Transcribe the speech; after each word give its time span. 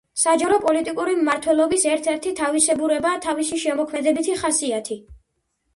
საჯარო-პოლიტიკური 0.19 1.13
მმართველობის 1.19 1.85
ერთ-ერთი 1.91 2.33
თავისებურებაა 2.41 3.21
თავისი 3.29 3.63
შემოქმედებითი 3.67 4.41
ხასიათი. 4.45 5.03